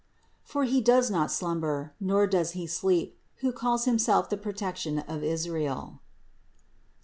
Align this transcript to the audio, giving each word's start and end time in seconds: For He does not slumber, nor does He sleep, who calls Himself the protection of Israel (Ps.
For 0.41 0.63
He 0.63 0.81
does 0.81 1.11
not 1.11 1.31
slumber, 1.31 1.93
nor 1.99 2.25
does 2.25 2.53
He 2.53 2.65
sleep, 2.65 3.19
who 3.41 3.51
calls 3.51 3.85
Himself 3.85 4.31
the 4.31 4.35
protection 4.37 4.97
of 4.97 5.23
Israel 5.23 5.99
(Ps. 5.99 6.01